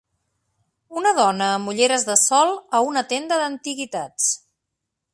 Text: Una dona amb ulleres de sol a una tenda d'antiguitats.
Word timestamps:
Una 1.01 1.11
dona 1.17 1.51
amb 1.57 1.71
ulleres 1.75 2.07
de 2.09 2.17
sol 2.23 2.57
a 2.79 2.83
una 2.91 3.07
tenda 3.15 3.41
d'antiguitats. 3.45 4.35